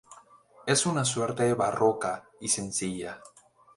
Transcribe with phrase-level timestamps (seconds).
[0.65, 3.21] Es una suerte barroca y sencilla.